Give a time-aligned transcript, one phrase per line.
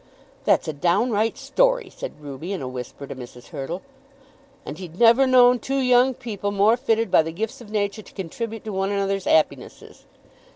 [0.45, 3.49] "That's a downright story," said Ruby in a whisper to Mrs.
[3.49, 3.83] Hurtle.
[4.65, 8.13] "And he'd never known two young people more fitted by the gifts of nature to
[8.15, 10.05] contribute to one another's 'appinesses.